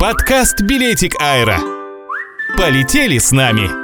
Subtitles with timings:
[0.00, 1.58] Подкаст «Билетик Аэро».
[2.56, 3.79] Полетели с нами!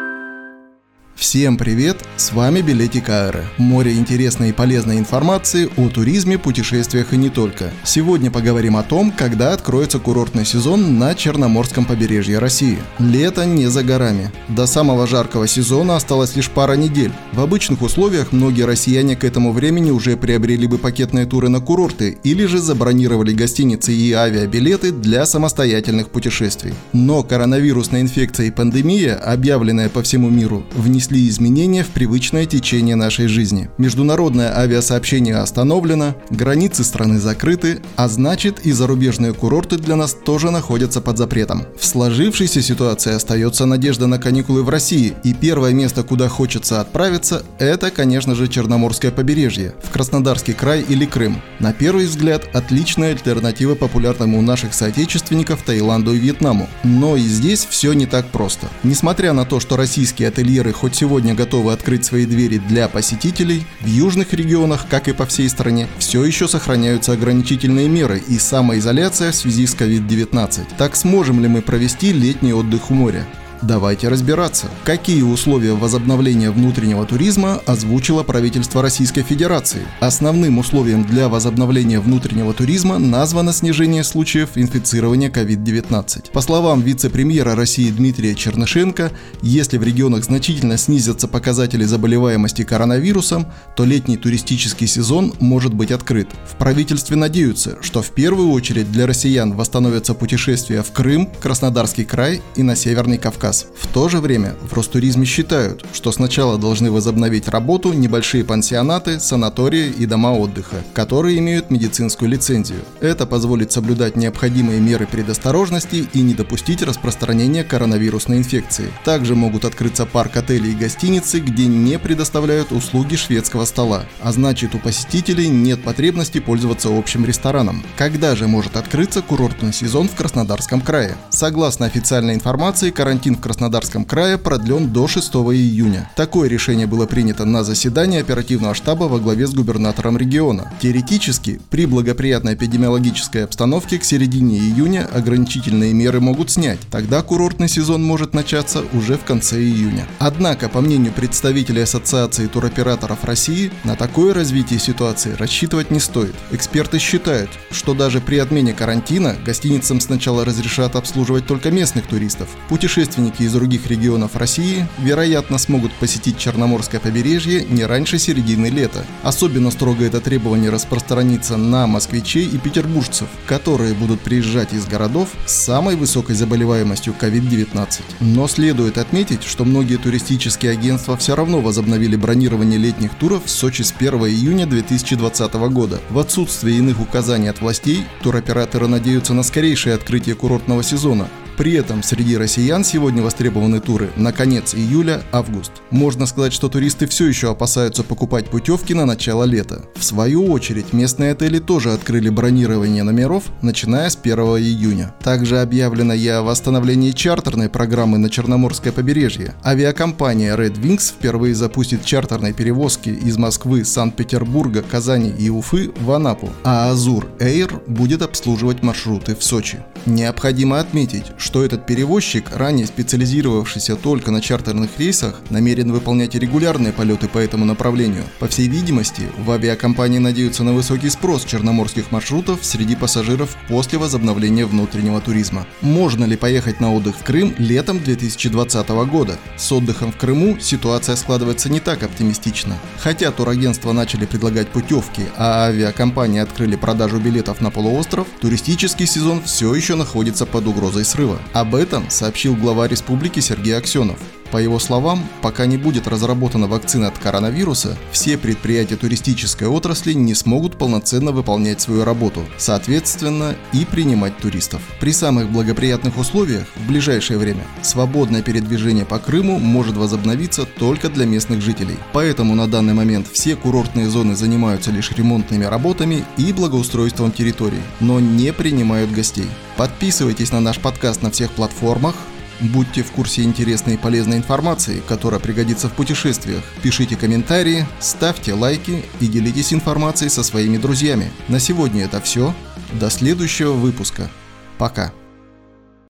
[1.16, 1.96] Всем привет!
[2.18, 3.42] С вами Билетик Аэро.
[3.56, 7.70] Море интересной и полезной информации о туризме, путешествиях и не только.
[7.84, 12.78] Сегодня поговорим о том, когда откроется курортный сезон на Черноморском побережье России.
[12.98, 14.30] Лето не за горами.
[14.48, 17.12] До самого жаркого сезона осталось лишь пара недель.
[17.32, 22.18] В обычных условиях многие россияне к этому времени уже приобрели бы пакетные туры на курорты
[22.24, 26.74] или же забронировали гостиницы и авиабилеты для самостоятельных путешествий.
[26.92, 32.96] Но коронавирусная инфекция и пандемия, объявленная по всему миру, внесли внесли изменения в привычное течение
[32.96, 33.68] нашей жизни.
[33.78, 41.00] Международное авиасообщение остановлено, границы страны закрыты, а значит и зарубежные курорты для нас тоже находятся
[41.00, 41.64] под запретом.
[41.78, 47.44] В сложившейся ситуации остается надежда на каникулы в России, и первое место, куда хочется отправиться,
[47.58, 51.40] это, конечно же, Черноморское побережье, в Краснодарский край или Крым.
[51.60, 56.68] На первый взгляд, отличная альтернатива популярному у наших соотечественников Таиланду и Вьетнаму.
[56.82, 58.68] Но и здесь все не так просто.
[58.82, 63.86] Несмотря на то, что российские ательеры хоть сегодня готовы открыть свои двери для посетителей, в
[63.86, 69.36] южных регионах, как и по всей стране, все еще сохраняются ограничительные меры и самоизоляция в
[69.36, 70.66] связи с COVID-19.
[70.78, 73.26] Так сможем ли мы провести летний отдых у моря?
[73.66, 79.80] Давайте разбираться, какие условия возобновления внутреннего туризма озвучило правительство Российской Федерации.
[79.98, 86.30] Основным условием для возобновления внутреннего туризма названо снижение случаев инфицирования COVID-19.
[86.30, 89.10] По словам вице-премьера России Дмитрия Чернышенко,
[89.42, 96.28] если в регионах значительно снизятся показатели заболеваемости коронавирусом, то летний туристический сезон может быть открыт.
[96.48, 102.42] В правительстве надеются, что в первую очередь для россиян восстановятся путешествия в Крым, Краснодарский край
[102.54, 103.66] и на Северный Кавказ заказ.
[103.76, 109.88] В то же время в Ростуризме считают, что сначала должны возобновить работу небольшие пансионаты, санатории
[109.88, 112.80] и дома отдыха, которые имеют медицинскую лицензию.
[113.00, 118.92] Это позволит соблюдать необходимые меры предосторожности и не допустить распространения коронавирусной инфекции.
[119.04, 124.74] Также могут открыться парк отелей и гостиницы, где не предоставляют услуги шведского стола, а значит
[124.74, 127.82] у посетителей нет потребности пользоваться общим рестораном.
[127.96, 131.16] Когда же может открыться курортный сезон в Краснодарском крае?
[131.30, 136.10] Согласно официальной информации, карантин в Краснодарском крае продлен до 6 июня.
[136.16, 140.72] Такое решение было принято на заседании оперативного штаба во главе с губернатором региона.
[140.80, 146.78] Теоретически, при благоприятной эпидемиологической обстановке к середине июня ограничительные меры могут снять.
[146.90, 150.06] Тогда курортный сезон может начаться уже в конце июня.
[150.18, 156.34] Однако, по мнению представителей Ассоциации туроператоров России, на такое развитие ситуации рассчитывать не стоит.
[156.50, 162.48] Эксперты считают, что даже при отмене карантина гостиницам сначала разрешат обслуживать только местных туристов.
[162.68, 169.04] Путешественники путешественники из других регионов России, вероятно, смогут посетить Черноморское побережье не раньше середины лета.
[169.22, 175.52] Особенно строго это требование распространится на москвичей и петербуржцев, которые будут приезжать из городов с
[175.52, 178.00] самой высокой заболеваемостью COVID-19.
[178.20, 183.82] Но следует отметить, что многие туристические агентства все равно возобновили бронирование летних туров в Сочи
[183.82, 186.00] с 1 июня 2020 года.
[186.10, 192.02] В отсутствие иных указаний от властей, туроператоры надеются на скорейшее открытие курортного сезона, при этом
[192.02, 195.72] среди россиян сегодня востребованы туры на конец июля-август.
[195.90, 199.82] Можно сказать, что туристы все еще опасаются покупать путевки на начало лета.
[199.94, 205.14] В свою очередь, местные отели тоже открыли бронирование номеров, начиная с 1 июня.
[205.22, 209.54] Также объявлено и о восстановлении чартерной программы на Черноморское побережье.
[209.64, 216.50] Авиакомпания Red Wings впервые запустит чартерные перевозки из Москвы, Санкт-Петербурга, Казани и Уфы в Анапу,
[216.64, 219.78] а Azur Air будет обслуживать маршруты в Сочи.
[220.04, 227.28] Необходимо отметить, что этот перевозчик, ранее специализировавшийся только на чартерных рейсах, намерен выполнять регулярные полеты
[227.28, 228.24] по этому направлению.
[228.40, 234.66] По всей видимости, в авиакомпании надеются на высокий спрос черноморских маршрутов среди пассажиров после возобновления
[234.66, 235.68] внутреннего туризма.
[235.82, 239.38] Можно ли поехать на отдых в Крым летом 2020 года?
[239.56, 242.76] С отдыхом в Крыму ситуация складывается не так оптимистично.
[242.98, 249.72] Хотя турагентства начали предлагать путевки, а авиакомпании открыли продажу билетов на полуостров, туристический сезон все
[249.72, 251.35] еще находится под угрозой срыва.
[251.52, 254.18] Об этом сообщил глава республики Сергей Аксенов.
[254.56, 260.34] По его словам, пока не будет разработана вакцина от коронавируса, все предприятия туристической отрасли не
[260.34, 264.80] смогут полноценно выполнять свою работу, соответственно и принимать туристов.
[264.98, 271.26] При самых благоприятных условиях в ближайшее время свободное передвижение по Крыму может возобновиться только для
[271.26, 271.98] местных жителей.
[272.14, 278.20] Поэтому на данный момент все курортные зоны занимаются лишь ремонтными работами и благоустройством территорий, но
[278.20, 279.50] не принимают гостей.
[279.76, 282.14] Подписывайтесь на наш подкаст на всех платформах,
[282.60, 286.62] Будьте в курсе интересной и полезной информации, которая пригодится в путешествиях.
[286.82, 291.30] Пишите комментарии, ставьте лайки и делитесь информацией со своими друзьями.
[291.48, 292.54] На сегодня это все.
[292.92, 294.30] До следующего выпуска.
[294.78, 295.12] Пока.